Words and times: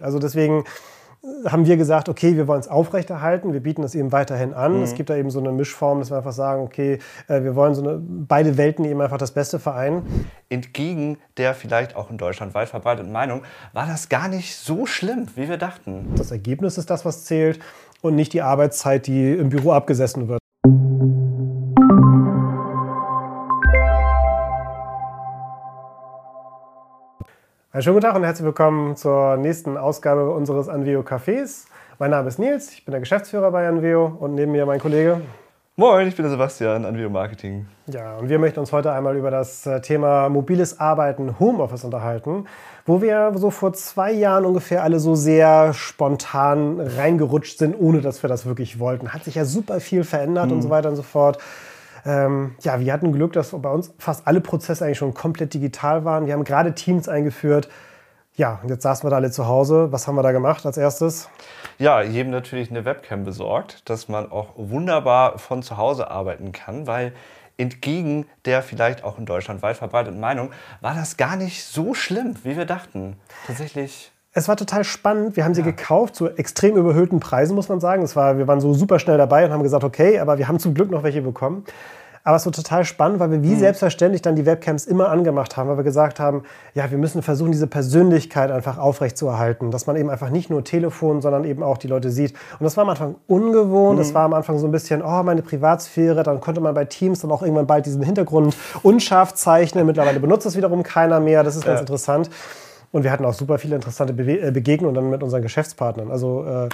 Also 0.00 0.18
deswegen 0.18 0.64
haben 1.46 1.66
wir 1.66 1.76
gesagt, 1.76 2.08
okay, 2.08 2.36
wir 2.36 2.46
wollen 2.48 2.60
es 2.60 2.68
aufrechterhalten, 2.68 3.52
wir 3.52 3.60
bieten 3.60 3.82
es 3.82 3.94
eben 3.94 4.12
weiterhin 4.12 4.52
an. 4.52 4.76
Mhm. 4.76 4.82
Es 4.82 4.94
gibt 4.94 5.08
da 5.10 5.16
eben 5.16 5.30
so 5.30 5.38
eine 5.38 5.52
Mischform, 5.52 6.00
dass 6.00 6.10
wir 6.10 6.18
einfach 6.18 6.32
sagen, 6.32 6.62
okay, 6.62 6.98
äh, 7.28 7.42
wir 7.42 7.54
wollen 7.54 7.74
so 7.74 7.82
eine, 7.82 7.98
beide 7.98 8.58
Welten 8.58 8.84
eben 8.84 9.00
einfach 9.00 9.16
das 9.16 9.32
Beste 9.32 9.58
vereinen. 9.58 10.28
Entgegen 10.48 11.18
der 11.36 11.54
vielleicht 11.54 11.96
auch 11.96 12.10
in 12.10 12.18
Deutschland 12.18 12.54
weit 12.54 12.68
verbreiteten 12.68 13.10
Meinung 13.10 13.42
war 13.72 13.86
das 13.86 14.08
gar 14.08 14.28
nicht 14.28 14.56
so 14.56 14.84
schlimm, 14.86 15.26
wie 15.34 15.48
wir 15.48 15.56
dachten. 15.56 16.12
Das 16.16 16.30
Ergebnis 16.30 16.76
ist 16.76 16.90
das, 16.90 17.04
was 17.04 17.24
zählt 17.24 17.58
und 18.02 18.14
nicht 18.14 18.32
die 18.34 18.42
Arbeitszeit, 18.42 19.06
die 19.06 19.32
im 19.32 19.48
Büro 19.48 19.72
abgesessen 19.72 20.28
wird. 20.28 20.43
Einen 27.74 27.82
schönen 27.82 27.94
guten 27.94 28.06
Tag 28.06 28.14
und 28.14 28.22
herzlich 28.22 28.44
willkommen 28.44 28.94
zur 28.94 29.36
nächsten 29.36 29.76
Ausgabe 29.76 30.30
unseres 30.30 30.68
Anveo 30.68 31.00
Cafés. 31.00 31.64
Mein 31.98 32.12
Name 32.12 32.28
ist 32.28 32.38
Nils, 32.38 32.70
ich 32.70 32.84
bin 32.84 32.92
der 32.92 33.00
Geschäftsführer 33.00 33.50
bei 33.50 33.66
Anveo 33.66 34.16
und 34.20 34.36
neben 34.36 34.52
mir 34.52 34.64
mein 34.64 34.78
Kollege. 34.78 35.22
Moin, 35.74 36.06
ich 36.06 36.14
bin 36.14 36.22
der 36.22 36.30
Sebastian, 36.30 36.84
Anveo 36.84 37.10
Marketing. 37.10 37.66
Ja, 37.88 38.16
und 38.18 38.28
wir 38.28 38.38
möchten 38.38 38.60
uns 38.60 38.70
heute 38.70 38.92
einmal 38.92 39.16
über 39.16 39.32
das 39.32 39.66
äh, 39.66 39.80
Thema 39.80 40.28
mobiles 40.28 40.78
Arbeiten, 40.78 41.40
Homeoffice 41.40 41.82
unterhalten, 41.82 42.46
wo 42.86 43.02
wir 43.02 43.32
so 43.34 43.50
vor 43.50 43.72
zwei 43.72 44.12
Jahren 44.12 44.44
ungefähr 44.44 44.84
alle 44.84 45.00
so 45.00 45.16
sehr 45.16 45.72
spontan 45.74 46.78
reingerutscht 46.78 47.58
sind, 47.58 47.74
ohne 47.76 48.02
dass 48.02 48.22
wir 48.22 48.28
das 48.28 48.46
wirklich 48.46 48.78
wollten. 48.78 49.12
Hat 49.12 49.24
sich 49.24 49.34
ja 49.34 49.44
super 49.44 49.80
viel 49.80 50.04
verändert 50.04 50.46
mhm. 50.46 50.52
und 50.52 50.62
so 50.62 50.70
weiter 50.70 50.90
und 50.90 50.96
so 50.96 51.02
fort. 51.02 51.38
Ähm, 52.06 52.54
ja, 52.62 52.80
wir 52.80 52.92
hatten 52.92 53.12
Glück, 53.12 53.32
dass 53.32 53.50
bei 53.50 53.70
uns 53.70 53.94
fast 53.98 54.26
alle 54.26 54.40
Prozesse 54.40 54.84
eigentlich 54.84 54.98
schon 54.98 55.14
komplett 55.14 55.54
digital 55.54 56.04
waren. 56.04 56.26
Wir 56.26 56.34
haben 56.34 56.44
gerade 56.44 56.74
Teams 56.74 57.08
eingeführt. 57.08 57.68
Ja, 58.36 58.58
und 58.62 58.68
jetzt 58.68 58.82
saßen 58.82 59.06
wir 59.06 59.10
da 59.10 59.16
alle 59.16 59.30
zu 59.30 59.46
Hause. 59.46 59.92
Was 59.92 60.08
haben 60.08 60.16
wir 60.16 60.22
da 60.22 60.32
gemacht 60.32 60.66
als 60.66 60.76
erstes? 60.76 61.28
Ja, 61.78 62.02
jedem 62.02 62.30
natürlich 62.30 62.70
eine 62.70 62.84
Webcam 62.84 63.24
besorgt, 63.24 63.88
dass 63.88 64.08
man 64.08 64.30
auch 64.30 64.48
wunderbar 64.56 65.38
von 65.38 65.62
zu 65.62 65.76
Hause 65.76 66.10
arbeiten 66.10 66.52
kann, 66.52 66.86
weil 66.86 67.12
entgegen 67.56 68.26
der 68.44 68.62
vielleicht 68.62 69.04
auch 69.04 69.18
in 69.18 69.26
Deutschland 69.26 69.62
weit 69.62 69.76
verbreiteten 69.76 70.18
Meinung 70.18 70.50
war 70.80 70.94
das 70.94 71.16
gar 71.16 71.36
nicht 71.36 71.64
so 71.64 71.94
schlimm, 71.94 72.34
wie 72.42 72.56
wir 72.56 72.64
dachten. 72.64 73.16
Tatsächlich 73.46 74.10
es 74.36 74.48
war 74.48 74.56
total 74.56 74.82
spannend. 74.82 75.36
Wir 75.36 75.44
haben 75.44 75.54
sie 75.54 75.60
ja. 75.60 75.66
gekauft 75.66 76.16
zu 76.16 76.28
extrem 76.28 76.76
überhöhten 76.76 77.20
Preisen, 77.20 77.54
muss 77.54 77.68
man 77.68 77.78
sagen. 77.78 78.02
Es 78.02 78.16
war, 78.16 78.36
wir 78.36 78.48
waren 78.48 78.60
so 78.60 78.74
super 78.74 78.98
schnell 78.98 79.16
dabei 79.16 79.44
und 79.44 79.52
haben 79.52 79.62
gesagt, 79.62 79.84
okay, 79.84 80.18
aber 80.18 80.38
wir 80.38 80.48
haben 80.48 80.58
zum 80.58 80.74
Glück 80.74 80.90
noch 80.90 81.04
welche 81.04 81.22
bekommen. 81.22 81.64
Aber 82.26 82.36
es 82.36 82.46
war 82.46 82.52
total 82.52 82.86
spannend, 82.86 83.20
weil 83.20 83.30
wir 83.30 83.42
wie 83.42 83.50
mhm. 83.50 83.58
selbstverständlich 83.58 84.22
dann 84.22 84.34
die 84.34 84.46
Webcams 84.46 84.86
immer 84.86 85.10
angemacht 85.10 85.58
haben, 85.58 85.68
weil 85.68 85.76
wir 85.76 85.84
gesagt 85.84 86.18
haben, 86.18 86.42
ja, 86.72 86.90
wir 86.90 86.96
müssen 86.96 87.20
versuchen, 87.22 87.52
diese 87.52 87.66
Persönlichkeit 87.66 88.50
einfach 88.50 88.78
aufrechtzuerhalten, 88.78 89.70
dass 89.70 89.86
man 89.86 89.96
eben 89.96 90.08
einfach 90.08 90.30
nicht 90.30 90.48
nur 90.48 90.64
Telefon, 90.64 91.20
sondern 91.20 91.44
eben 91.44 91.62
auch 91.62 91.76
die 91.76 91.86
Leute 91.86 92.10
sieht. 92.10 92.32
Und 92.58 92.64
das 92.64 92.78
war 92.78 92.84
am 92.84 92.88
Anfang 92.88 93.16
ungewohnt, 93.26 94.00
es 94.00 94.10
mhm. 94.10 94.14
war 94.14 94.24
am 94.24 94.32
Anfang 94.32 94.58
so 94.58 94.66
ein 94.66 94.72
bisschen, 94.72 95.02
oh, 95.02 95.22
meine 95.22 95.42
Privatsphäre, 95.42 96.22
dann 96.22 96.40
konnte 96.40 96.62
man 96.62 96.74
bei 96.74 96.86
Teams 96.86 97.20
dann 97.20 97.30
auch 97.30 97.42
irgendwann 97.42 97.66
bald 97.66 97.84
diesen 97.84 98.02
Hintergrund 98.02 98.56
unscharf 98.82 99.34
zeichnen. 99.34 99.84
Mittlerweile 99.84 100.18
benutzt 100.18 100.46
das 100.46 100.56
wiederum 100.56 100.82
keiner 100.82 101.20
mehr, 101.20 101.44
das 101.44 101.56
ist 101.56 101.66
ganz 101.66 101.76
ja. 101.76 101.80
interessant. 101.80 102.30
Und 102.94 103.02
wir 103.02 103.10
hatten 103.10 103.24
auch 103.24 103.34
super 103.34 103.58
viele 103.58 103.74
interessante 103.74 104.12
Be 104.12 104.40
äh, 104.40 104.52
Begegnungen 104.52 104.94
dann 104.94 105.10
mit 105.10 105.20
unseren 105.20 105.42
Geschäftspartnern. 105.42 106.12
Also 106.12 106.44
äh, 106.44 106.68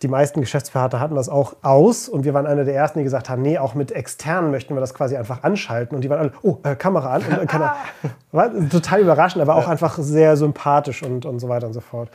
die 0.00 0.08
meisten 0.08 0.40
Geschäftspartner 0.40 1.00
hatten 1.00 1.16
das 1.16 1.28
auch 1.28 1.54
aus 1.60 2.08
und 2.08 2.24
wir 2.24 2.32
waren 2.32 2.46
einer 2.46 2.64
der 2.64 2.74
ersten, 2.74 3.00
die 3.00 3.04
gesagt 3.04 3.28
haben, 3.28 3.42
nee, 3.42 3.58
auch 3.58 3.74
mit 3.74 3.92
externen 3.92 4.52
möchten 4.52 4.74
wir 4.74 4.80
das 4.80 4.94
quasi 4.94 5.18
einfach 5.18 5.42
anschalten. 5.42 5.94
Und 5.94 6.00
die 6.00 6.08
waren 6.08 6.18
alle, 6.18 6.32
oh, 6.40 6.56
äh, 6.62 6.74
Kamera 6.76 7.12
an. 7.12 7.22
Und, 7.28 7.42
äh, 7.42 7.44
Kamera. 7.44 7.76
War 8.32 8.50
total 8.70 9.00
überraschend, 9.00 9.42
aber 9.42 9.54
auch 9.54 9.68
einfach 9.68 9.98
sehr 9.98 10.34
sympathisch 10.38 11.02
und, 11.02 11.26
und 11.26 11.40
so 11.40 11.50
weiter 11.50 11.66
und 11.66 11.74
so 11.74 11.80
fort. 11.80 12.08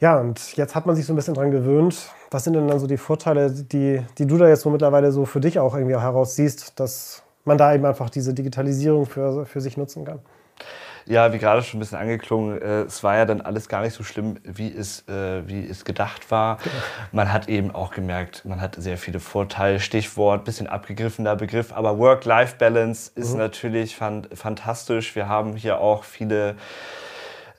Ja, 0.00 0.18
und 0.18 0.56
jetzt 0.56 0.74
hat 0.74 0.86
man 0.86 0.96
sich 0.96 1.04
so 1.04 1.12
ein 1.12 1.16
bisschen 1.16 1.34
dran 1.34 1.50
gewöhnt. 1.50 2.08
Was 2.30 2.44
sind 2.44 2.54
denn 2.54 2.68
dann 2.68 2.78
so 2.78 2.86
die 2.86 2.96
Vorteile, 2.96 3.50
die, 3.50 4.00
die 4.16 4.26
du 4.26 4.38
da 4.38 4.48
jetzt 4.48 4.62
so 4.62 4.70
mittlerweile 4.70 5.12
so 5.12 5.26
für 5.26 5.40
dich 5.40 5.58
auch 5.58 5.74
irgendwie 5.74 5.98
heraussiehst, 5.98 6.80
dass 6.80 7.22
man 7.44 7.58
da 7.58 7.74
eben 7.74 7.84
einfach 7.84 8.08
diese 8.08 8.32
Digitalisierung 8.32 9.04
für, 9.04 9.44
für 9.44 9.60
sich 9.60 9.76
nutzen 9.76 10.06
kann? 10.06 10.20
Ja, 11.06 11.32
wie 11.32 11.38
gerade 11.38 11.62
schon 11.62 11.78
ein 11.78 11.80
bisschen 11.80 11.98
angeklungen, 11.98 12.60
äh, 12.60 12.82
es 12.82 13.02
war 13.02 13.16
ja 13.16 13.24
dann 13.24 13.40
alles 13.40 13.68
gar 13.68 13.82
nicht 13.82 13.94
so 13.94 14.04
schlimm, 14.04 14.38
wie 14.44 14.72
es, 14.72 15.06
äh, 15.08 15.46
wie 15.46 15.66
es 15.66 15.84
gedacht 15.84 16.30
war. 16.30 16.58
Man 17.12 17.32
hat 17.32 17.48
eben 17.48 17.74
auch 17.74 17.92
gemerkt, 17.92 18.44
man 18.44 18.60
hat 18.60 18.76
sehr 18.76 18.96
viele 18.96 19.20
Vorteile. 19.20 19.80
Stichwort, 19.80 20.44
bisschen 20.44 20.66
abgegriffener 20.66 21.36
Begriff, 21.36 21.72
aber 21.72 21.98
Work-Life-Balance 21.98 23.12
ist 23.14 23.32
mhm. 23.32 23.38
natürlich 23.38 23.96
fan 23.96 24.26
fantastisch. 24.34 25.14
Wir 25.14 25.28
haben 25.28 25.56
hier 25.56 25.78
auch 25.78 26.04
viele 26.04 26.56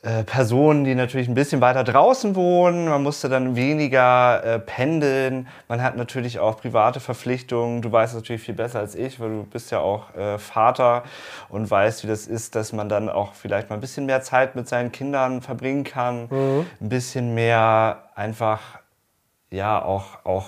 äh, 0.03 0.25
Personen, 0.25 0.83
die 0.83 0.95
natürlich 0.95 1.29
ein 1.29 1.33
bisschen 1.33 1.61
weiter 1.61 1.85
draußen 1.85 2.35
wohnen. 2.35 2.89
Man 2.89 3.01
musste 3.03 3.29
dann 3.29 3.55
weniger 3.55 4.43
äh, 4.43 4.59
pendeln. 4.59 5.47
Man 5.69 5.81
hat 5.81 5.95
natürlich 5.95 6.39
auch 6.39 6.57
private 6.57 6.99
Verpflichtungen. 6.99 7.81
Du 7.81 7.89
weißt 7.89 8.13
natürlich 8.13 8.41
viel 8.41 8.53
besser 8.53 8.79
als 8.79 8.95
ich, 8.95 9.21
weil 9.21 9.29
du 9.29 9.43
bist 9.43 9.71
ja 9.71 9.79
auch 9.79 10.13
äh, 10.13 10.37
Vater 10.39 11.03
und 11.47 11.71
weißt, 11.71 12.03
wie 12.03 12.07
das 12.07 12.27
ist, 12.27 12.55
dass 12.55 12.73
man 12.73 12.89
dann 12.89 13.07
auch 13.07 13.33
vielleicht 13.33 13.69
mal 13.69 13.75
ein 13.75 13.81
bisschen 13.81 14.05
mehr 14.05 14.21
Zeit 14.21 14.57
mit 14.57 14.67
seinen 14.67 14.91
Kindern 14.91 15.41
verbringen 15.41 15.85
kann. 15.85 16.27
Mhm. 16.29 16.65
Ein 16.81 16.89
bisschen 16.89 17.33
mehr 17.33 18.09
einfach, 18.13 18.59
ja, 19.51 19.81
auch, 19.81 20.25
auch 20.25 20.47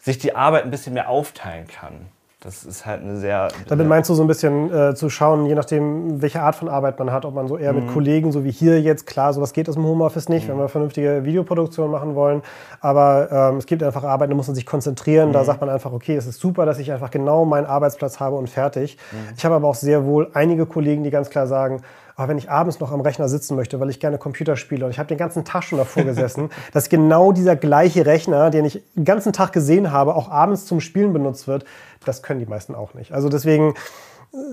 sich 0.00 0.18
die 0.18 0.34
Arbeit 0.34 0.64
ein 0.64 0.72
bisschen 0.72 0.94
mehr 0.94 1.08
aufteilen 1.08 1.68
kann. 1.68 2.08
Das 2.46 2.62
ist 2.62 2.86
halt 2.86 3.02
eine 3.02 3.16
sehr. 3.16 3.48
Damit 3.68 3.88
meinst 3.88 4.08
du 4.08 4.14
so 4.14 4.22
ein 4.22 4.28
bisschen 4.28 4.72
äh, 4.72 4.94
zu 4.94 5.10
schauen, 5.10 5.46
je 5.46 5.56
nachdem, 5.56 6.22
welche 6.22 6.40
Art 6.42 6.54
von 6.54 6.68
Arbeit 6.68 6.96
man 6.96 7.10
hat, 7.10 7.24
ob 7.24 7.34
man 7.34 7.48
so 7.48 7.58
eher 7.58 7.72
mhm. 7.72 7.86
mit 7.86 7.92
Kollegen, 7.92 8.30
so 8.30 8.44
wie 8.44 8.52
hier 8.52 8.80
jetzt, 8.80 9.04
klar, 9.04 9.32
sowas 9.32 9.52
geht 9.52 9.68
aus 9.68 9.74
dem 9.74 9.84
Homeoffice 9.84 10.28
nicht, 10.28 10.46
mhm. 10.46 10.52
wenn 10.52 10.58
wir 10.58 10.68
vernünftige 10.68 11.24
Videoproduktion 11.24 11.90
machen 11.90 12.14
wollen. 12.14 12.42
Aber 12.80 13.28
ähm, 13.32 13.56
es 13.56 13.66
gibt 13.66 13.82
einfach 13.82 14.04
Arbeit, 14.04 14.30
da 14.30 14.36
muss 14.36 14.46
man 14.46 14.54
sich 14.54 14.64
konzentrieren. 14.64 15.30
Mhm. 15.30 15.32
Da 15.32 15.42
sagt 15.42 15.60
man 15.60 15.68
einfach, 15.70 15.92
okay, 15.92 16.14
es 16.14 16.26
ist 16.26 16.38
super, 16.38 16.66
dass 16.66 16.78
ich 16.78 16.92
einfach 16.92 17.10
genau 17.10 17.44
meinen 17.44 17.66
Arbeitsplatz 17.66 18.20
habe 18.20 18.36
und 18.36 18.48
fertig. 18.48 18.96
Mhm. 19.10 19.34
Ich 19.36 19.44
habe 19.44 19.56
aber 19.56 19.66
auch 19.66 19.74
sehr 19.74 20.04
wohl 20.04 20.30
einige 20.32 20.66
Kollegen, 20.66 21.02
die 21.02 21.10
ganz 21.10 21.30
klar 21.30 21.48
sagen, 21.48 21.82
aber 22.16 22.28
wenn 22.28 22.38
ich 22.38 22.50
abends 22.50 22.80
noch 22.80 22.92
am 22.92 23.02
Rechner 23.02 23.28
sitzen 23.28 23.56
möchte, 23.56 23.78
weil 23.78 23.90
ich 23.90 24.00
gerne 24.00 24.16
Computer 24.16 24.56
spiele 24.56 24.86
und 24.86 24.90
ich 24.90 24.98
habe 24.98 25.08
den 25.08 25.18
ganzen 25.18 25.44
Tag 25.44 25.64
schon 25.64 25.78
davor 25.78 26.02
gesessen, 26.02 26.50
dass 26.72 26.88
genau 26.88 27.32
dieser 27.32 27.56
gleiche 27.56 28.06
Rechner, 28.06 28.50
den 28.50 28.64
ich 28.64 28.82
den 28.94 29.04
ganzen 29.04 29.32
Tag 29.32 29.52
gesehen 29.52 29.92
habe, 29.92 30.14
auch 30.14 30.30
abends 30.30 30.64
zum 30.64 30.80
Spielen 30.80 31.12
benutzt 31.12 31.46
wird, 31.46 31.64
das 32.04 32.22
können 32.22 32.40
die 32.40 32.46
meisten 32.46 32.74
auch 32.74 32.94
nicht. 32.94 33.12
Also 33.12 33.28
deswegen 33.28 33.74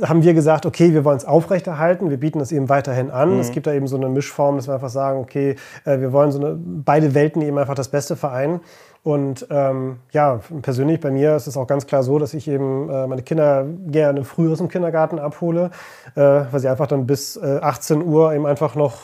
haben 0.03 0.23
wir 0.23 0.33
gesagt, 0.33 0.65
okay, 0.65 0.93
wir 0.93 1.03
wollen 1.05 1.17
es 1.17 1.25
aufrechterhalten, 1.25 2.09
wir 2.09 2.19
bieten 2.19 2.39
es 2.39 2.51
eben 2.51 2.69
weiterhin 2.69 3.11
an. 3.11 3.33
Mhm. 3.33 3.39
Es 3.39 3.51
gibt 3.51 3.67
da 3.67 3.73
eben 3.73 3.87
so 3.87 3.97
eine 3.97 4.09
Mischform, 4.09 4.55
dass 4.55 4.67
wir 4.67 4.73
einfach 4.73 4.89
sagen, 4.89 5.19
okay, 5.19 5.55
äh, 5.85 5.99
wir 5.99 6.11
wollen 6.11 6.31
so 6.31 6.39
eine, 6.39 6.57
beide 6.57 7.13
Welten 7.13 7.41
eben 7.41 7.57
einfach 7.57 7.75
das 7.75 7.89
Beste 7.89 8.15
vereinen. 8.15 8.61
Und 9.03 9.47
ähm, 9.49 9.97
ja, 10.11 10.39
persönlich 10.61 11.01
bei 11.01 11.11
mir 11.11 11.35
ist 11.35 11.47
es 11.47 11.57
auch 11.57 11.67
ganz 11.67 11.85
klar 11.85 12.03
so, 12.03 12.19
dass 12.19 12.33
ich 12.33 12.47
eben 12.47 12.89
äh, 12.89 13.05
meine 13.05 13.21
Kinder 13.21 13.65
gerne 13.87 14.23
früh 14.23 14.49
aus 14.49 14.59
dem 14.59 14.69
Kindergarten 14.69 15.19
abhole, 15.19 15.71
äh, 16.15 16.21
weil 16.21 16.59
sie 16.59 16.69
einfach 16.69 16.87
dann 16.87 17.05
bis 17.05 17.35
äh, 17.35 17.59
18 17.61 18.01
Uhr 18.01 18.33
eben 18.33 18.45
einfach 18.45 18.75
noch 18.75 18.99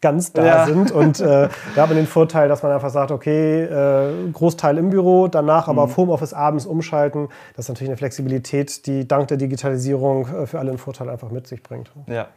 ganz 0.00 0.32
da 0.32 0.44
ja. 0.44 0.66
sind. 0.66 0.90
Und 0.90 1.20
äh, 1.20 1.48
da 1.74 1.82
hat 1.82 1.88
man 1.88 1.96
den 1.96 2.06
Vorteil, 2.06 2.48
dass 2.48 2.62
man 2.62 2.72
einfach 2.72 2.90
sagt, 2.90 3.10
okay, 3.10 3.64
äh, 3.64 4.30
Großteil 4.32 4.78
im 4.78 4.90
Büro, 4.90 5.28
danach 5.28 5.68
aber 5.68 5.84
mhm. 5.86 5.90
auf 5.90 5.96
Homeoffice 5.96 6.34
abends 6.34 6.66
umschalten. 6.66 7.28
Das 7.56 7.66
ist 7.66 7.68
natürlich 7.68 7.90
eine 7.90 7.96
Flexibilität, 7.96 8.86
die 8.86 9.06
dank 9.06 9.28
der 9.28 9.36
Digitalisierung 9.36 10.26
äh, 10.28 10.46
für 10.46 10.58
alle 10.58 10.70
einen 10.70 10.78
Vorteil 10.78 11.08
einfach 11.08 11.30
mit 11.30 11.46
sich 11.46 11.62
bringt. 11.62 11.90
Ja. 12.06 12.28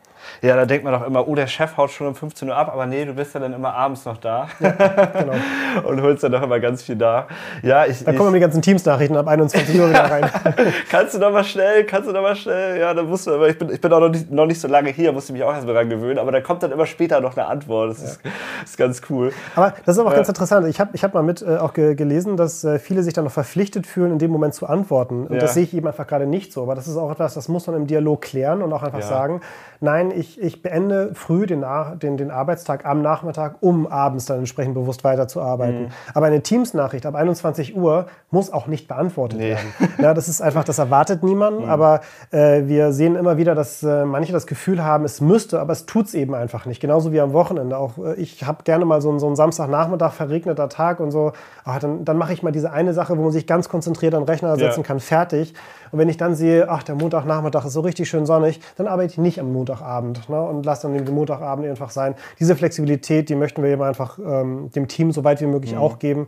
Ja, 0.41 0.55
da 0.55 0.65
denkt 0.65 0.83
man 0.83 0.93
doch 0.93 1.05
immer, 1.05 1.27
oh, 1.27 1.35
der 1.35 1.47
Chef 1.47 1.77
haut 1.77 1.91
schon 1.91 2.07
um 2.07 2.15
15 2.15 2.49
Uhr 2.49 2.55
ab, 2.55 2.69
aber 2.71 2.85
nee, 2.85 3.05
du 3.05 3.13
bist 3.13 3.33
ja 3.33 3.39
dann 3.39 3.53
immer 3.53 3.73
abends 3.73 4.05
noch 4.05 4.17
da. 4.17 4.47
Ja, 4.59 4.71
genau. 4.71 5.33
und 5.87 6.01
holst 6.01 6.23
dann 6.23 6.31
doch 6.31 6.41
immer 6.41 6.59
ganz 6.59 6.83
viel 6.83 6.95
da. 6.95 7.27
Ja, 7.61 7.85
ich, 7.85 8.03
da 8.03 8.13
kommen 8.13 8.29
ich, 8.29 8.35
die 8.35 8.39
ganzen 8.39 8.61
Teams-Nachrichten 8.61 9.15
ab 9.15 9.27
21 9.27 9.79
Uhr 9.79 9.89
wieder 9.89 10.09
rein. 10.09 10.29
kannst 10.89 11.15
du 11.15 11.19
doch 11.19 11.31
mal 11.31 11.43
schnell, 11.43 11.85
kannst 11.85 12.09
du 12.09 12.13
doch 12.13 12.21
mal 12.21 12.35
schnell. 12.35 12.79
Ja, 12.79 12.93
da 12.93 13.03
musst 13.03 13.27
du, 13.27 13.33
aber 13.33 13.49
ich 13.49 13.57
bin, 13.57 13.71
ich 13.71 13.79
bin 13.79 13.91
auch 13.93 13.99
noch 13.99 14.09
nicht, 14.09 14.31
noch 14.31 14.45
nicht 14.45 14.59
so 14.59 14.67
lange 14.67 14.89
hier, 14.89 15.11
musste 15.11 15.33
mich 15.33 15.43
auch 15.43 15.53
erst 15.53 15.65
mal 15.65 15.73
dran 15.73 15.89
gewöhnen, 15.89 16.19
aber 16.19 16.31
da 16.31 16.41
kommt 16.41 16.63
dann 16.63 16.71
immer 16.71 16.85
später 16.85 17.21
noch 17.21 17.37
eine 17.37 17.47
Antwort. 17.47 17.91
Das 17.91 18.01
ja. 18.01 18.05
ist, 18.05 18.21
ist 18.65 18.77
ganz 18.77 19.01
cool. 19.09 19.31
Aber 19.55 19.73
das 19.85 19.95
ist 19.95 19.99
aber 19.99 20.09
auch 20.09 20.13
ja. 20.13 20.17
ganz 20.17 20.29
interessant. 20.29 20.67
Ich 20.67 20.79
habe 20.79 20.91
ich 20.93 21.03
hab 21.03 21.13
mal 21.13 21.23
mit 21.23 21.41
äh, 21.41 21.57
auch 21.57 21.73
ge 21.73 21.95
gelesen, 21.95 22.37
dass 22.37 22.63
äh, 22.63 22.79
viele 22.79 23.03
sich 23.03 23.13
dann 23.13 23.23
noch 23.23 23.31
verpflichtet 23.31 23.87
fühlen, 23.87 24.11
in 24.11 24.19
dem 24.19 24.31
Moment 24.31 24.53
zu 24.53 24.67
antworten. 24.67 25.27
Und 25.27 25.41
das 25.41 25.53
sehe 25.53 25.63
ich 25.63 25.73
eben 25.73 25.87
einfach 25.87 26.07
gerade 26.07 26.25
nicht 26.25 26.53
so. 26.53 26.63
Aber 26.63 26.75
das 26.75 26.87
ist 26.87 26.97
auch 26.97 27.11
etwas, 27.11 27.33
das 27.33 27.47
muss 27.47 27.67
man 27.67 27.75
im 27.75 27.87
Dialog 27.87 28.21
klären 28.21 28.61
und 28.61 28.71
auch 28.73 28.83
einfach 28.83 29.01
sagen, 29.01 29.41
nein, 29.83 30.11
ich, 30.15 30.41
ich 30.41 30.61
beende 30.61 31.11
früh 31.13 31.45
den, 31.45 31.63
den, 32.01 32.17
den 32.17 32.31
Arbeitstag 32.31 32.85
am 32.85 33.01
Nachmittag, 33.01 33.57
um 33.59 33.85
abends 33.85 34.25
dann 34.25 34.39
entsprechend 34.39 34.73
bewusst 34.73 35.03
weiterzuarbeiten. 35.03 35.83
Mhm. 35.83 35.87
Aber 36.13 36.25
eine 36.25 36.41
Teams-Nachricht 36.41 37.05
ab 37.05 37.15
21 37.15 37.75
Uhr 37.75 38.07
muss 38.31 38.51
auch 38.51 38.67
nicht 38.67 38.87
beantwortet 38.87 39.39
nee. 39.39 39.49
werden. 39.49 39.93
Ja, 40.01 40.13
das 40.13 40.29
ist 40.29 40.41
einfach, 40.41 40.63
das 40.63 40.79
erwartet 40.79 41.21
niemand. 41.23 41.59
Mhm. 41.59 41.69
Aber 41.69 41.99
äh, 42.31 42.63
wir 42.65 42.93
sehen 42.93 43.17
immer 43.17 43.37
wieder, 43.37 43.55
dass 43.55 43.83
äh, 43.83 44.05
manche 44.05 44.31
das 44.31 44.47
Gefühl 44.47 44.83
haben, 44.83 45.03
es 45.03 45.19
müsste, 45.19 45.59
aber 45.59 45.73
es 45.73 45.85
tut 45.85 46.07
es 46.07 46.13
eben 46.13 46.33
einfach 46.33 46.65
nicht. 46.65 46.79
Genauso 46.79 47.11
wie 47.11 47.19
am 47.19 47.33
Wochenende. 47.33 47.77
Auch 47.77 47.97
äh, 47.97 48.15
ich 48.15 48.45
habe 48.45 48.63
gerne 48.63 48.85
mal 48.85 49.01
so, 49.01 49.19
so 49.19 49.27
einen 49.27 49.35
Samstagnachmittag, 49.35 50.13
verregneter 50.13 50.69
Tag 50.69 51.01
und 51.01 51.11
so. 51.11 51.33
Ach, 51.65 51.79
dann, 51.79 52.05
dann 52.05 52.17
mache 52.17 52.31
ich 52.31 52.41
mal 52.41 52.51
diese 52.51 52.71
eine 52.71 52.93
Sache, 52.93 53.17
wo 53.17 53.21
man 53.21 53.31
sich 53.31 53.47
ganz 53.47 53.67
konzentriert 53.67 54.15
an 54.15 54.21
den 54.21 54.29
Rechner 54.29 54.55
setzen 54.55 54.81
ja. 54.81 54.87
kann, 54.87 55.01
fertig. 55.01 55.53
Und 55.91 55.99
wenn 55.99 56.09
ich 56.09 56.17
dann 56.17 56.35
sehe, 56.35 56.69
ach, 56.69 56.83
der 56.83 56.95
Montagnachmittag 56.95 57.65
ist 57.65 57.73
so 57.73 57.81
richtig 57.81 58.09
schön 58.09 58.25
sonnig, 58.25 58.61
dann 58.77 58.87
arbeite 58.87 59.11
ich 59.11 59.17
nicht 59.17 59.39
am 59.39 59.51
Montagabend 59.51 59.72
Montagabend 59.73 60.29
ne? 60.29 60.41
und 60.41 60.65
lasse 60.65 60.83
dann 60.87 61.05
den 61.05 61.13
Montagabend 61.13 61.67
einfach 61.67 61.89
sein. 61.89 62.15
Diese 62.39 62.55
Flexibilität, 62.55 63.29
die 63.29 63.35
möchten 63.35 63.63
wir 63.63 63.71
eben 63.71 63.81
einfach 63.81 64.19
ähm, 64.19 64.69
dem 64.71 64.87
Team 64.87 65.11
so 65.11 65.23
weit 65.23 65.41
wie 65.41 65.47
möglich 65.47 65.73
mhm. 65.73 65.79
auch 65.79 65.99
geben, 65.99 66.27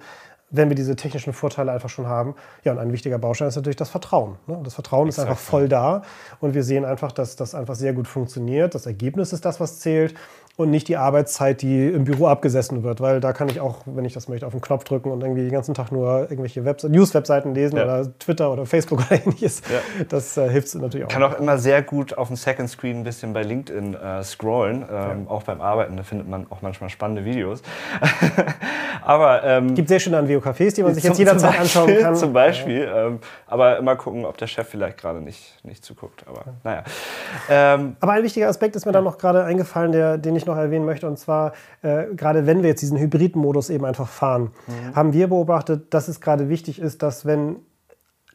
wenn 0.55 0.69
wir 0.69 0.75
diese 0.75 0.95
technischen 0.95 1.33
Vorteile 1.33 1.71
einfach 1.71 1.89
schon 1.89 2.07
haben. 2.07 2.35
Ja, 2.63 2.71
und 2.71 2.79
ein 2.79 2.91
wichtiger 2.91 3.17
Baustein 3.17 3.47
ist 3.47 3.55
natürlich 3.55 3.75
das 3.75 3.89
Vertrauen. 3.89 4.35
Ne? 4.47 4.59
Das 4.63 4.73
Vertrauen 4.73 5.07
Exakt. 5.07 5.27
ist 5.27 5.29
einfach 5.29 5.41
voll 5.41 5.67
da 5.67 6.03
und 6.39 6.53
wir 6.53 6.63
sehen 6.63 6.85
einfach, 6.85 7.11
dass 7.11 7.35
das 7.35 7.55
einfach 7.55 7.75
sehr 7.75 7.93
gut 7.93 8.07
funktioniert. 8.07 8.75
Das 8.75 8.85
Ergebnis 8.85 9.33
ist 9.33 9.45
das, 9.45 9.59
was 9.59 9.79
zählt 9.79 10.15
und 10.57 10.69
nicht 10.69 10.87
die 10.87 10.95
Arbeitszeit, 10.95 11.61
die 11.61 11.87
im 11.87 12.05
Büro 12.05 12.27
abgesessen 12.27 12.83
wird, 12.83 13.01
weil 13.01 13.19
da 13.19 13.33
kann 13.33 13.49
ich 13.49 13.59
auch, 13.59 13.79
wenn 13.85 14.05
ich 14.05 14.13
das 14.13 14.29
möchte, 14.29 14.47
auf 14.47 14.53
den 14.53 14.61
Knopf 14.61 14.85
drücken 14.85 15.11
und 15.11 15.21
irgendwie 15.21 15.41
den 15.41 15.51
ganzen 15.51 15.73
Tag 15.73 15.91
nur 15.91 16.31
irgendwelche 16.31 16.61
News-Webseiten 16.61 17.53
lesen 17.53 17.77
ja. 17.77 17.83
oder 17.83 18.19
Twitter 18.19 18.51
oder 18.51 18.65
Facebook 18.65 18.99
oder 19.11 19.21
ähnliches. 19.21 19.61
Ja. 19.69 20.05
Das 20.07 20.37
äh, 20.37 20.49
hilft 20.49 20.73
natürlich 20.75 21.05
auch. 21.05 21.09
Kann 21.09 21.23
auch 21.23 21.37
immer 21.37 21.57
sehr 21.57 21.81
gut 21.81 22.17
auf 22.17 22.27
dem 22.27 22.37
Second 22.37 22.69
Screen 22.69 22.99
ein 22.99 23.03
bisschen 23.03 23.33
bei 23.33 23.43
LinkedIn 23.43 23.95
äh, 23.95 24.23
scrollen, 24.23 24.83
ähm, 24.83 24.87
ja. 24.89 25.15
auch 25.27 25.43
beim 25.43 25.59
Arbeiten. 25.59 25.97
Da 25.97 26.03
findet 26.03 26.29
man 26.29 26.47
auch 26.49 26.61
manchmal 26.61 26.89
spannende 26.89 27.25
Videos. 27.25 27.61
aber 29.03 29.43
ähm, 29.43 29.75
gibt 29.75 29.89
sehr 29.89 29.99
schöne 29.99 30.17
Anvio-Cafés, 30.45 30.75
die 30.75 30.83
man 30.83 30.93
sich 30.93 31.03
jetzt 31.03 31.19
jederzeit 31.19 31.59
anschauen 31.59 31.97
kann. 31.99 32.15
Zum 32.15 32.31
Beispiel. 32.31 32.89
Ähm, 32.93 33.19
aber 33.45 33.77
immer 33.77 33.97
gucken, 33.97 34.25
ob 34.25 34.37
der 34.37 34.47
Chef 34.47 34.69
vielleicht 34.69 34.97
gerade 34.97 35.19
nicht, 35.19 35.57
nicht 35.65 35.83
zuguckt. 35.83 36.25
Aber 36.27 36.45
naja. 36.63 36.83
Ähm, 37.49 37.97
aber 37.99 38.13
ein 38.13 38.23
wichtiger 38.23 38.47
Aspekt 38.47 38.77
ist 38.77 38.85
mir 38.85 38.93
dann 38.93 39.03
noch 39.03 39.17
gerade 39.17 39.43
eingefallen, 39.43 39.91
der, 39.91 40.17
den 40.17 40.35
ich 40.35 40.45
ich 40.45 40.47
noch 40.47 40.57
erwähnen 40.57 40.85
möchte. 40.85 41.07
Und 41.07 41.17
zwar, 41.17 41.53
äh, 41.81 42.05
gerade 42.15 42.45
wenn 42.45 42.61
wir 42.61 42.69
jetzt 42.69 42.81
diesen 42.81 42.97
Hybrid-Modus 42.97 43.69
eben 43.69 43.85
einfach 43.85 44.07
fahren, 44.07 44.51
mhm. 44.67 44.95
haben 44.95 45.13
wir 45.13 45.27
beobachtet, 45.27 45.93
dass 45.93 46.07
es 46.07 46.21
gerade 46.21 46.49
wichtig 46.49 46.79
ist, 46.79 47.03
dass 47.03 47.25
wenn 47.25 47.57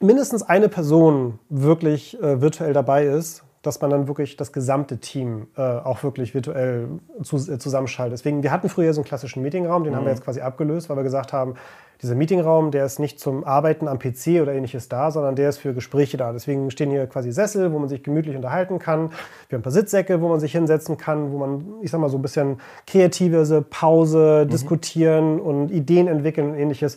mindestens 0.00 0.42
eine 0.42 0.68
Person 0.68 1.38
wirklich 1.48 2.20
äh, 2.20 2.40
virtuell 2.40 2.72
dabei 2.72 3.04
ist, 3.04 3.44
dass 3.62 3.80
man 3.80 3.90
dann 3.90 4.08
wirklich 4.08 4.36
das 4.36 4.52
gesamte 4.52 4.98
Team 4.98 5.48
äh, 5.56 5.60
auch 5.60 6.02
wirklich 6.02 6.34
virtuell 6.34 6.88
zu, 7.22 7.36
äh, 7.36 7.58
zusammenschaltet. 7.58 8.18
Deswegen, 8.18 8.42
wir 8.42 8.50
hatten 8.50 8.68
früher 8.68 8.94
so 8.94 9.00
einen 9.00 9.06
klassischen 9.06 9.42
Meetingraum, 9.42 9.84
den 9.84 9.92
mhm. 9.92 9.96
haben 9.96 10.04
wir 10.04 10.10
mhm. 10.10 10.16
jetzt 10.16 10.24
quasi 10.24 10.40
abgelöst, 10.40 10.88
weil 10.88 10.96
wir 10.96 11.02
gesagt 11.02 11.32
haben, 11.32 11.54
dieser 12.00 12.14
Meetingraum, 12.14 12.70
der 12.70 12.86
ist 12.86 12.98
nicht 12.98 13.20
zum 13.20 13.44
Arbeiten 13.44 13.86
am 13.86 13.98
PC 13.98 14.40
oder 14.40 14.54
ähnliches 14.54 14.88
da, 14.88 15.10
sondern 15.10 15.36
der 15.36 15.50
ist 15.50 15.58
für 15.58 15.74
Gespräche 15.74 16.16
da. 16.16 16.32
Deswegen 16.32 16.70
stehen 16.70 16.90
hier 16.90 17.06
quasi 17.06 17.30
Sessel, 17.30 17.72
wo 17.72 17.78
man 17.78 17.90
sich 17.90 18.02
gemütlich 18.02 18.36
unterhalten 18.36 18.78
kann. 18.78 19.10
Wir 19.48 19.56
haben 19.56 19.60
ein 19.60 19.62
paar 19.62 19.72
Sitzsäcke, 19.72 20.22
wo 20.22 20.28
man 20.28 20.40
sich 20.40 20.52
hinsetzen 20.52 20.96
kann, 20.96 21.30
wo 21.30 21.36
man, 21.36 21.66
ich 21.82 21.90
sag 21.90 22.00
mal, 22.00 22.08
so 22.08 22.16
ein 22.16 22.22
bisschen 22.22 22.58
kreative 22.86 23.62
Pause, 23.68 24.44
mhm. 24.46 24.50
diskutieren 24.50 25.40
und 25.40 25.70
Ideen 25.70 26.08
entwickeln 26.08 26.52
und 26.52 26.54
ähnliches. 26.54 26.96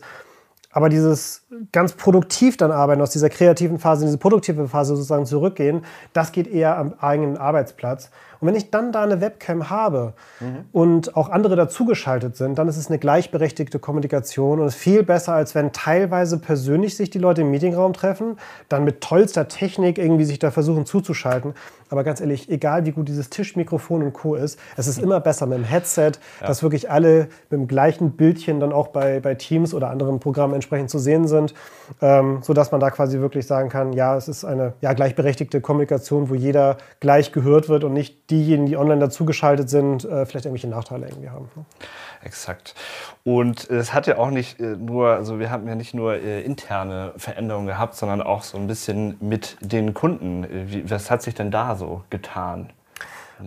Aber 0.74 0.90
dieses 0.90 1.44
ganz 1.72 1.94
produktiv 1.94 2.58
dann 2.58 2.72
arbeiten, 2.72 3.02
aus 3.02 3.12
dieser 3.12 3.30
kreativen 3.30 3.78
Phase 3.78 4.02
in 4.02 4.08
diese 4.08 4.18
produktive 4.18 4.68
Phase 4.68 4.96
sozusagen 4.96 5.28
zurückgehen, 5.28 5.86
das 6.14 6.32
geht 6.32 6.48
eher 6.48 6.78
am 6.78 6.96
eigenen 7.00 7.38
Arbeitsplatz. 7.38 8.10
Und 8.44 8.48
wenn 8.50 8.56
ich 8.56 8.72
dann 8.72 8.92
da 8.92 9.04
eine 9.04 9.22
Webcam 9.22 9.70
habe 9.70 10.16
mhm. 10.42 10.66
und 10.74 11.16
auch 11.16 11.30
andere 11.30 11.56
dazugeschaltet 11.56 12.36
sind, 12.36 12.58
dann 12.60 12.68
ist 12.68 12.76
es 12.76 12.90
eine 12.90 13.00
gleichberechtigte 13.00 13.80
Kommunikation 13.80 14.60
und 14.60 14.68
ist 14.68 14.76
viel 14.76 15.02
besser, 15.04 15.32
als 15.32 15.56
wenn 15.56 15.72
teilweise 15.72 16.40
persönlich 16.40 16.98
sich 16.98 17.10
die 17.10 17.20
Leute 17.20 17.40
im 17.44 17.52
Meetingraum 17.52 17.94
treffen, 17.94 18.36
dann 18.68 18.84
mit 18.84 19.00
tollster 19.00 19.48
Technik 19.48 19.98
irgendwie 19.98 20.26
sich 20.26 20.40
da 20.40 20.52
versuchen 20.52 20.86
zuzuschalten. 20.86 21.54
Aber 21.90 22.04
ganz 22.04 22.20
ehrlich, 22.20 22.50
egal 22.50 22.86
wie 22.86 22.92
gut 22.92 23.08
dieses 23.08 23.30
Tischmikrofon 23.30 24.02
und 24.02 24.14
Co. 24.14 24.36
ist, 24.36 24.60
es 24.76 24.88
ist 24.88 25.00
immer 25.00 25.20
besser 25.20 25.46
mit 25.46 25.60
dem 25.60 25.64
Headset, 25.64 26.14
ja. 26.42 26.48
dass 26.48 26.64
wirklich 26.64 26.90
alle 26.90 27.28
mit 27.50 27.60
dem 27.60 27.68
gleichen 27.68 28.14
Bildchen 28.14 28.60
dann 28.60 28.74
auch 28.74 28.88
bei, 28.88 29.20
bei 29.20 29.36
Teams 29.36 29.76
oder 29.76 29.92
anderen 29.92 30.20
Programmen 30.20 30.56
entsprechend 30.56 30.90
zu 30.90 30.98
sehen 30.98 31.28
sind, 31.28 31.54
ähm, 32.02 32.40
sodass 32.42 32.72
man 32.72 32.82
da 32.82 32.90
quasi 32.90 33.20
wirklich 33.20 33.46
sagen 33.46 33.70
kann, 33.70 33.94
ja, 33.94 34.18
es 34.18 34.28
ist 34.28 34.44
eine 34.44 34.74
ja, 34.82 34.94
gleichberechtigte 34.94 35.62
Kommunikation, 35.62 36.30
wo 36.30 36.34
jeder 36.34 36.78
gleich 37.00 37.32
gehört 37.32 37.70
wird 37.70 37.84
und 37.84 37.94
nicht 37.94 38.32
diejenigen, 38.34 38.66
die 38.66 38.78
online 38.78 39.00
dazugeschaltet 39.00 39.70
sind, 39.70 40.06
äh, 40.06 40.26
vielleicht 40.26 40.46
irgendwelche 40.46 40.68
Nachteile 40.68 41.08
irgendwie 41.08 41.30
haben. 41.30 41.50
Ne? 41.56 41.66
Exakt. 42.24 42.76
Und 43.24 43.70
es 43.70 43.94
hat 43.94 44.08
ja 44.08 44.18
auch 44.18 44.30
nicht 44.30 44.60
äh, 44.60 44.76
nur, 44.76 45.10
also 45.10 45.40
wir 45.40 45.50
haben 45.50 45.68
ja 45.68 45.76
nicht 45.76 45.94
nur 45.94 46.16
äh, 46.16 46.42
interne 46.42 47.14
Veränderungen 47.18 47.68
gehabt, 47.68 47.96
sondern 47.96 48.22
auch 48.22 48.44
so 48.44 48.58
ein 48.58 48.68
bisschen 48.68 49.18
mit 49.20 49.58
den 49.62 49.94
Kunden. 49.94 50.46
Wie, 50.68 50.90
was 50.90 51.12
hat 51.12 51.22
sich 51.22 51.36
denn 51.36 51.52
da 51.52 51.76
so 51.76 52.04
getan? 52.10 52.70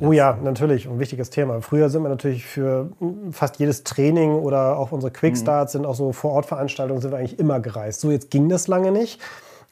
Oh 0.00 0.12
ja, 0.12 0.36
natürlich, 0.42 0.86
ein 0.86 0.98
wichtiges 0.98 1.30
Thema. 1.30 1.62
Früher 1.62 1.88
sind 1.88 2.02
wir 2.02 2.08
natürlich 2.08 2.44
für 2.44 2.90
fast 3.30 3.58
jedes 3.58 3.84
Training 3.84 4.34
oder 4.34 4.76
auch 4.76 4.92
unsere 4.92 5.10
Quickstarts 5.10 5.72
mhm. 5.72 5.78
sind 5.78 5.86
auch 5.86 5.94
so 5.94 6.12
Vor-Ort-Veranstaltungen 6.12 7.00
sind 7.00 7.12
wir 7.12 7.18
eigentlich 7.18 7.38
immer 7.38 7.60
gereist. 7.60 8.00
So 8.00 8.10
jetzt 8.10 8.30
ging 8.30 8.48
das 8.48 8.68
lange 8.68 8.92
nicht. 8.92 9.20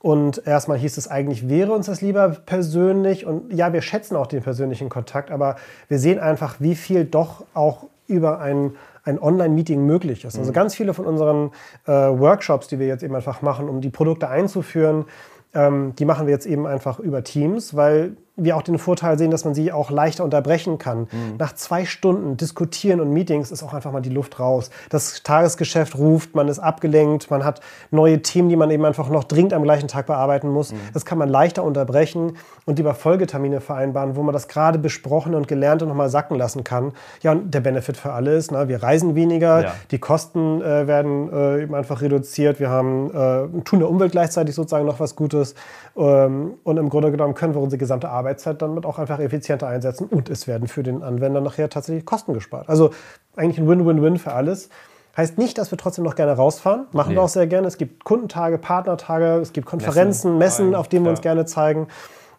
Und 0.05 0.47
erstmal 0.47 0.77
hieß 0.77 0.99
es 0.99 1.09
eigentlich, 1.09 1.49
wäre 1.49 1.73
uns 1.73 1.87
das 1.87 2.03
lieber 2.03 2.29
persönlich. 2.29 3.25
Und 3.25 3.51
ja, 3.51 3.73
wir 3.73 3.81
schätzen 3.81 4.17
auch 4.17 4.27
den 4.27 4.43
persönlichen 4.43 4.91
Kontakt, 4.91 5.31
aber 5.31 5.57
wir 5.89 5.99
sehen 5.99 6.19
einfach, 6.19 6.57
wie 6.59 6.75
viel 6.75 7.07
doch 7.07 7.47
auch 7.55 7.87
über 8.07 8.39
ein, 8.39 8.73
ein 9.05 9.19
Online-Meeting 9.19 9.87
möglich 9.87 10.27
ist. 10.27 10.37
Also 10.37 10.51
mhm. 10.51 10.55
ganz 10.55 10.75
viele 10.75 10.93
von 10.93 11.07
unseren 11.07 11.53
äh, 11.87 11.93
Workshops, 11.93 12.69
die 12.69 12.79
wir 12.79 12.87
jetzt 12.87 13.03
eben 13.03 13.15
einfach 13.15 13.41
machen, 13.41 13.67
um 13.67 13.81
die 13.81 13.89
Produkte 13.89 14.29
einzuführen, 14.29 15.07
ähm, 15.55 15.95
die 15.99 16.05
machen 16.05 16.27
wir 16.27 16.35
jetzt 16.35 16.45
eben 16.45 16.67
einfach 16.67 16.99
über 16.99 17.25
Teams, 17.25 17.75
weil 17.75 18.15
wir 18.37 18.57
auch 18.57 18.63
den 18.63 18.79
Vorteil 18.79 19.17
sehen, 19.17 19.31
dass 19.31 19.45
man 19.45 19.55
sie 19.55 19.71
auch 19.71 19.91
leichter 19.91 20.25
unterbrechen 20.25 20.79
kann. 20.79 21.01
Mhm. 21.01 21.37
Nach 21.39 21.55
zwei 21.55 21.85
Stunden 21.85 22.37
Diskutieren 22.37 23.01
und 23.01 23.11
Meetings 23.11 23.53
ist 23.53 23.63
auch 23.63 23.73
einfach 23.73 23.93
mal 23.93 24.01
die 24.01 24.11
Luft 24.11 24.41
raus. 24.41 24.71
Das 24.89 25.23
Tagesgeschäft 25.23 25.97
ruft, 25.97 26.35
man 26.35 26.49
ist 26.49 26.59
abgelenkt, 26.59 27.31
man 27.31 27.45
hat 27.45 27.61
neue 27.93 28.23
Themen, 28.23 28.49
die 28.49 28.57
man 28.57 28.71
eben 28.73 28.85
einfach 28.85 29.09
noch 29.09 29.23
dringend 29.23 29.53
am 29.53 29.63
gleichen 29.63 29.87
Tag 29.87 30.07
bearbeiten 30.07 30.49
muss. 30.49 30.73
Mhm. 30.73 30.79
Das 30.93 31.05
kann 31.05 31.17
man 31.17 31.29
leichter 31.29 31.63
unterbrechen 31.63 32.37
und 32.65 32.79
lieber 32.79 32.95
Folgetermine 32.95 33.61
vereinbaren, 33.61 34.17
wo 34.17 34.23
man 34.25 34.33
das 34.33 34.49
gerade 34.49 34.81
besprochene 34.81 35.37
und 35.37 35.47
gelernte 35.47 35.87
nochmal 35.87 36.09
sacken 36.09 36.37
lassen 36.37 36.65
kann. 36.65 36.93
Ja, 37.23 37.33
und 37.33 37.55
der 37.55 37.61
Benefit 37.61 37.97
für 37.97 38.13
alle 38.13 38.35
ist, 38.35 38.51
na, 38.51 38.69
wir 38.69 38.83
reisen 38.83 39.15
weniger, 39.15 39.63
ja. 39.63 39.73
die 39.93 39.99
Kosten 39.99 40.61
äh, 40.61 40.89
werden 40.89 41.33
äh, 41.33 41.63
eben 41.63 41.75
einfach 41.75 42.03
reduziert, 42.03 42.59
wir 42.59 42.69
haben, 42.69 43.11
äh, 43.11 43.63
tun 43.63 43.79
der 43.79 43.89
Umwelt 43.89 44.11
gleichzeitig 44.11 44.57
sozusagen 44.57 44.87
noch 44.87 44.99
was 44.99 45.15
Gutes 45.15 45.55
ähm, 45.97 46.55
und 46.65 46.77
im 46.79 46.89
Grunde 46.89 47.13
genommen 47.13 47.35
können 47.35 47.55
wir 47.55 47.61
unsere 47.61 47.79
gesamte 47.79 48.09
Arbeit 48.09 48.24
Arbeitszeit 48.25 48.63
damit 48.63 48.87
auch 48.87 48.99
einfach 48.99 49.19
effizienter 49.19 49.69
einsetzen 49.69 50.07
und 50.07 50.31
es 50.31 50.49
werden 50.49 50.67
für 50.67 50.83
den 50.83 51.03
Anwender 51.03 51.41
nachher 51.41 51.69
tatsächlich 51.69 52.05
Kosten 52.05 52.33
gespart. 52.33 52.69
Also 52.69 52.91
eigentlich 53.37 53.59
ein 53.59 53.69
Win-Win-Win 53.69 54.19
für 54.19 54.33
alles. 54.33 54.71
Heißt 55.17 55.39
nicht, 55.39 55.59
dass 55.59 55.71
wir 55.71 55.79
trotzdem 55.79 56.05
noch 56.05 56.17
gerne 56.17 56.33
rausfahren. 56.33 56.87
Machen 56.93 57.11
nee. 57.11 57.17
wir 57.17 57.23
auch 57.23 57.29
sehr 57.29 57.47
gerne. 57.47 57.69
Es 57.69 57.79
gibt 57.79 58.03
Kundentage, 58.03 58.59
Partnertage, 58.59 59.41
es 59.41 59.53
gibt 59.53 59.67
Konferenzen, 59.67 60.39
Messen, 60.39 60.67
Messen 60.67 60.75
auf 60.75 60.89
denen 60.89 61.05
wir 61.05 61.11
uns 61.11 61.21
gerne 61.21 61.45
zeigen. 61.45 61.87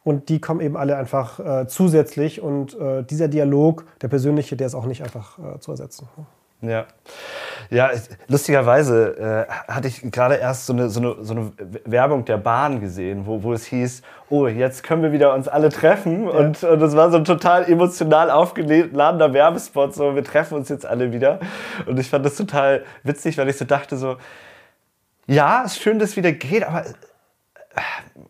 Und 0.03 0.29
die 0.29 0.39
kommen 0.39 0.59
eben 0.59 0.75
alle 0.75 0.97
einfach 0.97 1.39
äh, 1.39 1.67
zusätzlich. 1.67 2.41
Und 2.41 2.77
äh, 2.79 3.03
dieser 3.03 3.27
Dialog, 3.27 3.85
der 4.01 4.09
persönliche, 4.09 4.57
der 4.57 4.67
ist 4.67 4.75
auch 4.75 4.85
nicht 4.85 5.03
einfach 5.03 5.39
äh, 5.39 5.59
zu 5.59 5.71
ersetzen. 5.71 6.07
Ja. 6.61 6.85
Ja, 7.69 7.91
lustigerweise 8.27 9.47
äh, 9.47 9.71
hatte 9.71 9.87
ich 9.87 10.01
gerade 10.11 10.35
erst 10.35 10.67
so 10.67 10.73
eine, 10.73 10.89
so, 10.89 10.99
eine, 10.99 11.15
so 11.21 11.33
eine 11.33 11.51
Werbung 11.85 12.23
der 12.25 12.37
Bahn 12.37 12.79
gesehen, 12.79 13.25
wo, 13.25 13.41
wo 13.41 13.53
es 13.53 13.65
hieß, 13.65 14.01
oh, 14.29 14.47
jetzt 14.47 14.83
können 14.83 15.01
wir 15.01 15.11
wieder 15.11 15.33
uns 15.33 15.47
alle 15.47 15.69
treffen. 15.69 16.25
Ja. 16.25 16.31
Und, 16.31 16.63
und 16.63 16.79
das 16.79 16.95
war 16.95 17.09
so 17.11 17.17
ein 17.17 17.25
total 17.25 17.69
emotional 17.69 18.29
aufgeladener 18.29 19.33
Werbespot, 19.33 19.95
so 19.95 20.15
wir 20.15 20.23
treffen 20.23 20.55
uns 20.55 20.69
jetzt 20.69 20.85
alle 20.85 21.11
wieder. 21.11 21.39
Und 21.85 21.99
ich 21.99 22.09
fand 22.09 22.25
das 22.25 22.35
total 22.35 22.83
witzig, 23.03 23.37
weil 23.37 23.49
ich 23.49 23.57
so 23.57 23.65
dachte 23.65 23.97
so, 23.97 24.17
ja, 25.27 25.63
ist 25.63 25.81
schön, 25.81 25.97
dass 25.97 26.09
es 26.09 26.17
wieder 26.17 26.31
geht, 26.31 26.63
aber 26.63 26.83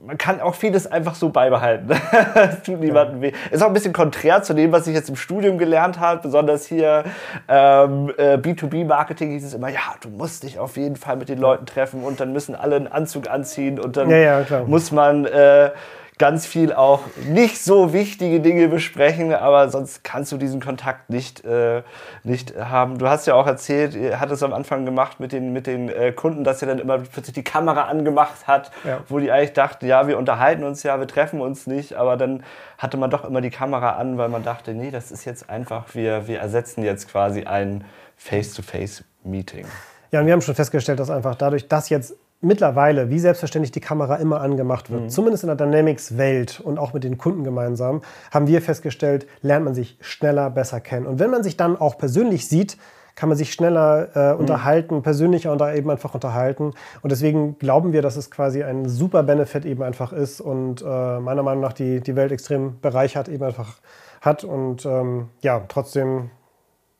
man 0.06 0.18
kann 0.18 0.40
auch 0.40 0.56
vieles 0.56 0.88
einfach 0.88 1.16
so 1.16 1.30
beibehalten. 1.30 1.90
Es 2.36 2.64
tut 2.64 2.80
niemandem 2.80 3.22
weh. 3.22 3.32
Ist 3.52 3.64
auch 3.64 3.68
ein 3.68 3.74
bisschen 3.74 3.94
konträr 3.94 4.44
zu 4.44 4.54
dem, 4.54 4.72
was 4.72 4.88
ich 4.88 4.94
jetzt 4.94 5.10
im 5.10 5.16
Studium 5.16 5.58
gelernt 5.58 6.00
habe. 6.00 6.22
Besonders 6.22 6.66
hier 6.66 7.04
ähm, 7.48 8.12
äh, 8.18 8.36
B2B-Marketing 8.36 9.32
hieß 9.32 9.46
es 9.46 9.54
immer, 9.54 9.70
ja, 9.70 9.80
du 10.02 10.10
musst 10.10 10.44
dich 10.44 10.60
auf 10.60 10.78
jeden 10.78 10.96
Fall 10.96 11.16
mit 11.18 11.30
den 11.30 11.40
Leuten 11.40 11.66
treffen 11.66 12.04
und 12.04 12.20
dann 12.20 12.34
müssen 12.34 12.56
alle 12.56 12.75
einen 12.75 12.88
Anzug 12.88 13.30
anziehen 13.30 13.80
und 13.80 13.98
dann 13.98 14.10
ja, 14.10 14.42
ja, 14.42 14.64
muss 14.66 14.92
man 14.92 15.25
äh, 15.25 15.72
ganz 16.17 16.45
viel 16.45 16.74
auch 16.74 17.01
nicht 17.27 17.62
so 17.62 17.91
wichtige 17.91 18.39
Dinge 18.39 18.69
besprechen, 18.69 19.34
aber 19.34 19.69
sonst 19.69 20.03
kannst 20.03 20.31
du 20.31 20.38
diesen 20.38 20.62
Kontakt 20.62 21.10
nicht, 21.10 21.43
äh, 21.43 21.84
nicht 22.24 22.55
haben. 22.57 22.98
Du 22.98 23.07
hast 23.07 23.27
ja 23.27 23.36
auch 23.36 23.48
erzählt, 23.48 23.95
ihr 23.95 24.19
hattet 24.19 24.36
es 24.36 24.43
am 24.43 24.53
Anfang 24.53 24.86
gemacht 24.86 25.19
mit 25.19 25.34
den, 25.34 25.51
mit 25.51 25.67
den 25.67 25.89
äh, 25.89 26.13
Kunden, 26.13 26.43
dass 26.45 26.62
ihr 26.62 26.67
dann 26.69 26.79
immer 26.79 27.00
plötzlich 27.00 27.34
die 27.34 27.43
Kamera 27.43 27.84
angemacht 27.84 28.48
hat, 28.48 28.72
ja. 28.86 29.00
wo 29.10 29.19
die 29.19 29.31
eigentlich 29.31 29.53
dachten, 29.53 29.86
ja, 29.88 30.07
wir 30.07 30.17
unterhalten 30.17 30.63
uns 30.63 30.84
ja, 30.84 31.00
wir 31.00 31.07
treffen 31.07 31.41
uns 31.41 31.67
nicht, 31.67 31.93
aber 31.95 32.15
dann 32.15 32.43
hatte 32.77 32.95
man 32.95 33.10
doch 33.10 33.25
immer 33.25 33.41
die 33.41 33.50
Kamera 33.50 33.91
an, 33.91 34.17
weil 34.17 34.29
man 34.29 34.43
dachte, 34.43 34.74
nee, 34.74 34.91
das 34.91 35.12
ist 35.12 35.25
jetzt 35.25 35.50
einfach, 35.50 35.95
wir, 35.95 36.27
wir 36.27 36.39
ersetzen 36.39 36.84
jetzt 36.84 37.10
quasi 37.10 37.43
ein 37.43 37.84
Face-to-Face-Meeting. 38.15 39.65
Ja, 40.12 40.22
und 40.22 40.27
wir 40.27 40.34
haben 40.34 40.41
schon 40.41 40.55
festgestellt, 40.55 41.00
dass 41.00 41.10
einfach 41.10 41.36
dadurch, 41.36 41.67
dass 41.67 41.89
jetzt 41.89 42.15
mittlerweile, 42.42 43.10
wie 43.10 43.20
selbstverständlich 43.20 43.72
die 43.72 43.82
Kamera 43.82 44.15
immer 44.18 44.42
angemacht 44.42 44.92
wird, 44.92 45.04
mhm. 45.04 45.10
zumindest 45.10 45.44
in 45.44 45.48
der 45.48 45.56
Dynamics-Welt 45.56 46.60
und 46.60 46.77
auch 46.77 46.94
mit 46.94 47.04
den 47.04 47.18
Kunden 47.18 47.44
gemeinsam, 47.44 48.01
haben 48.32 48.48
wir 48.48 48.62
festgestellt, 48.62 49.27
lernt 49.42 49.65
man 49.65 49.74
sich 49.74 49.98
schneller, 50.01 50.50
besser 50.50 50.80
kennen. 50.80 51.06
Und 51.06 51.20
wenn 51.20 51.32
man 51.32 51.44
sich 51.44 51.58
dann 51.58 51.77
auch 51.77 51.98
persönlich 51.98 52.48
sieht, 52.48 52.77
kann 53.15 53.30
man 53.30 53.38
sich 53.38 53.54
schneller 53.54 54.10
äh, 54.15 54.34
mhm. 54.34 54.39
unterhalten, 54.42 55.01
persönlicher 55.01 55.51
und 55.51 55.60
da 55.60 55.74
eben 55.74 55.89
einfach 55.89 56.13
unterhalten. 56.13 56.74
Und 57.01 57.12
deswegen 57.12 57.58
glauben 57.58 57.94
wir, 57.94 58.01
dass 58.01 58.18
es 58.18 58.30
quasi 58.30 58.63
ein 58.63 58.88
super 58.88 59.24
Benefit 59.24 59.65
eben 59.65 59.84
einfach 59.84 60.12
ist 60.12 60.42
und 60.42 60.82
äh, 60.82 61.20
meiner 61.20 61.44
Meinung 61.44 61.62
nach 61.62 61.74
die, 61.74 62.01
die 62.01 62.15
Welt 62.15 62.32
extrem 62.32 62.80
bereichert, 62.82 63.30
eben 63.30 63.44
einfach 63.44 63.77
hat. 64.22 64.44
Und 64.44 64.86
ähm, 64.86 65.30
ja, 65.42 65.63
trotzdem 65.68 66.30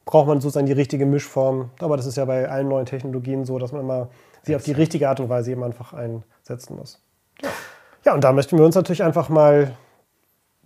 braucht 0.06 0.28
man 0.28 0.40
sozusagen 0.40 0.68
die 0.68 0.74
richtige 0.74 1.06
Mischform. 1.06 1.72
Aber 1.80 1.98
das 1.98 2.06
ist 2.06 2.16
ja 2.16 2.26
bei 2.26 2.48
allen 2.48 2.70
neuen 2.70 2.86
Technologien 2.86 3.46
so, 3.46 3.60
dass 3.60 3.72
man 3.72 3.82
immer 3.82 4.10
sie 4.44 4.56
auf 4.56 4.64
die 4.64 4.72
richtige 4.72 5.10
Art 5.10 5.20
und 5.20 5.30
Weise 5.30 5.52
eben 5.52 5.64
einfach 5.64 5.94
einsetzen 5.94 6.78
muss. 6.78 7.02
Ja, 7.42 7.50
ja 8.06 8.14
und 8.14 8.24
da 8.24 8.32
möchten 8.32 8.58
wir 8.58 8.66
uns 8.66 8.76
natürlich 8.76 9.04
einfach 9.04 9.30
mal 9.30 9.76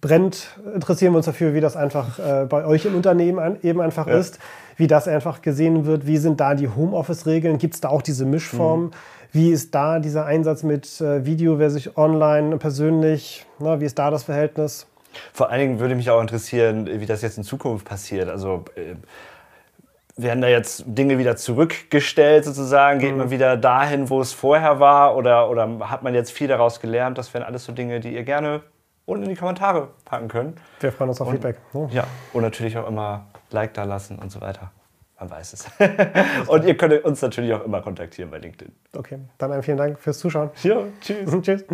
brennt, 0.01 0.57
interessieren 0.73 1.13
wir 1.13 1.17
uns 1.17 1.25
dafür, 1.25 1.53
wie 1.53 1.61
das 1.61 1.75
einfach 1.75 2.19
äh, 2.19 2.45
bei 2.45 2.65
euch 2.65 2.85
im 2.85 2.95
Unternehmen 2.95 3.39
ein, 3.39 3.57
eben 3.63 3.81
einfach 3.81 4.07
ja. 4.07 4.17
ist, 4.17 4.39
wie 4.77 4.87
das 4.87 5.07
einfach 5.07 5.41
gesehen 5.41 5.85
wird, 5.85 6.07
wie 6.07 6.17
sind 6.17 6.39
da 6.39 6.55
die 6.55 6.69
Homeoffice-Regeln, 6.69 7.57
gibt 7.57 7.75
es 7.75 7.81
da 7.81 7.89
auch 7.89 8.01
diese 8.01 8.25
Mischform, 8.25 8.83
mhm. 8.83 8.91
wie 9.33 9.51
ist 9.51 9.75
da 9.75 9.99
dieser 9.99 10.25
Einsatz 10.25 10.63
mit 10.63 11.01
äh, 11.01 11.25
Video 11.25 11.57
versus 11.57 11.97
online 11.97 12.57
persönlich, 12.57 13.45
na, 13.59 13.81
wie 13.81 13.85
ist 13.85 13.99
da 13.99 14.09
das 14.09 14.23
Verhältnis? 14.23 14.87
Vor 15.33 15.49
allen 15.49 15.59
Dingen 15.59 15.79
würde 15.79 15.95
mich 15.95 16.09
auch 16.09 16.21
interessieren, 16.21 16.87
wie 16.87 17.05
das 17.05 17.21
jetzt 17.21 17.37
in 17.37 17.43
Zukunft 17.43 17.85
passiert. 17.85 18.29
Also 18.29 18.65
äh, 18.75 18.95
werden 20.21 20.41
da 20.41 20.47
jetzt 20.47 20.83
Dinge 20.85 21.17
wieder 21.17 21.35
zurückgestellt 21.35 22.45
sozusagen? 22.45 22.99
Geht 22.99 23.11
mhm. 23.11 23.17
man 23.17 23.29
wieder 23.31 23.57
dahin, 23.57 24.09
wo 24.09 24.21
es 24.21 24.33
vorher 24.33 24.79
war? 24.79 25.15
Oder, 25.15 25.49
oder 25.49 25.89
hat 25.89 26.03
man 26.03 26.13
jetzt 26.13 26.31
viel 26.31 26.47
daraus 26.47 26.79
gelernt? 26.79 27.17
Das 27.17 27.33
wären 27.33 27.43
alles 27.43 27.65
so 27.65 27.71
Dinge, 27.71 27.99
die 27.99 28.13
ihr 28.13 28.23
gerne 28.23 28.61
unten 29.05 29.23
in 29.23 29.29
die 29.29 29.35
Kommentare 29.35 29.89
packen 30.05 30.27
könnt. 30.27 30.59
Wir 30.79 30.91
freuen 30.91 31.09
uns 31.09 31.21
auf 31.21 31.27
und, 31.27 31.33
Feedback. 31.33 31.57
Oh. 31.73 31.87
Ja, 31.91 32.05
und 32.33 32.43
natürlich 32.43 32.77
auch 32.77 32.87
immer 32.87 33.27
Like 33.51 33.73
da 33.73 33.83
lassen 33.83 34.19
und 34.19 34.31
so 34.31 34.41
weiter. 34.41 34.71
Man 35.19 35.29
weiß 35.29 35.53
es. 35.53 35.65
und 36.47 36.65
ihr 36.65 36.77
könnt 36.77 37.03
uns 37.03 37.21
natürlich 37.21 37.53
auch 37.53 37.65
immer 37.65 37.81
kontaktieren 37.81 38.31
bei 38.31 38.37
LinkedIn. 38.37 38.73
Okay, 38.95 39.19
dann 39.37 39.63
vielen 39.63 39.77
Dank 39.77 39.99
fürs 39.99 40.19
Zuschauen. 40.19 40.51
Ja, 40.63 40.83
tschüss. 41.01 41.41
tschüss. 41.41 41.65